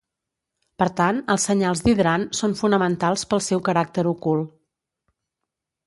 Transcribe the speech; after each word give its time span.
Per 0.83 0.87
tant, 0.99 1.19
els 1.33 1.45
senyals 1.49 1.83
d'hidrant 1.89 2.25
són 2.39 2.57
fonamentals 2.63 3.29
pel 3.35 3.45
seu 3.51 3.63
caràcter 3.71 4.09
ocult. 4.15 4.53